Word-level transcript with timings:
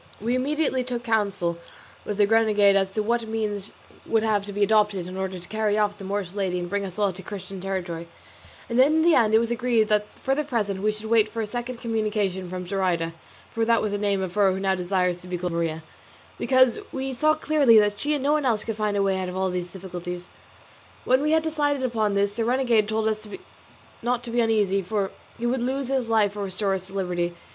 We 0.19 0.33
immediately 0.33 0.83
took 0.83 1.03
counsel 1.03 1.59
with 2.05 2.17
the 2.17 2.25
renegade 2.25 2.75
as 2.75 2.89
to 2.93 3.03
what 3.03 3.27
means 3.27 3.71
would 4.07 4.23
have 4.23 4.43
to 4.45 4.51
be 4.51 4.63
adopted 4.63 5.05
in 5.05 5.15
order 5.15 5.37
to 5.37 5.47
carry 5.47 5.77
off 5.77 5.99
the 5.99 6.03
Moorish 6.03 6.33
lady 6.33 6.57
and 6.57 6.67
bring 6.67 6.83
us 6.83 6.97
all 6.97 7.13
to 7.13 7.21
Christian 7.21 7.61
territory; 7.61 8.07
and 8.67 8.79
in 8.79 9.03
the 9.03 9.13
end 9.13 9.35
it 9.35 9.37
was 9.37 9.51
agreed 9.51 9.89
that 9.89 10.07
for 10.19 10.33
the 10.33 10.43
present 10.43 10.81
we 10.81 10.91
should 10.91 11.05
wait 11.05 11.29
for 11.29 11.39
a 11.39 11.45
second 11.45 11.79
communication 11.81 12.49
from 12.49 12.65
Zoraida 12.65 13.13
(for 13.51 13.63
that 13.63 13.79
was 13.79 13.91
the 13.91 13.99
name 13.99 14.23
of 14.23 14.33
her 14.33 14.51
who 14.51 14.59
now 14.59 14.73
desires 14.73 15.19
to 15.19 15.27
be 15.27 15.37
called 15.37 15.53
Maria), 15.53 15.83
because 16.39 16.79
we 16.91 17.13
saw 17.13 17.35
clearly 17.35 17.77
that 17.77 17.99
she 17.99 18.15
and 18.15 18.23
no 18.23 18.31
one 18.33 18.43
else 18.43 18.63
could 18.63 18.77
find 18.77 18.97
a 18.97 19.03
way 19.03 19.19
out 19.19 19.29
of 19.29 19.37
all 19.37 19.51
these 19.51 19.71
difficulties. 19.71 20.29
When 21.05 21.21
we 21.21 21.29
had 21.33 21.43
decided 21.43 21.83
upon 21.83 22.15
this 22.15 22.33
the 22.35 22.43
renegade 22.43 22.89
told 22.89 23.07
us 23.07 23.27
not 24.01 24.23
to 24.23 24.31
be 24.31 24.39
uneasy, 24.41 24.81
for 24.81 25.11
he 25.37 25.45
would 25.45 25.61
lose 25.61 25.89
his 25.89 26.09
life 26.09 26.35
or 26.35 26.45
restore 26.45 26.73
us 26.73 26.87
to 26.87 26.93
liberty. 26.95 27.35